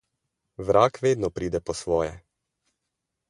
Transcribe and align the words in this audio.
Vrag 0.69 0.97
vedno 1.05 1.29
pride 1.35 1.61
po 1.67 1.77
svoje. 1.81 2.13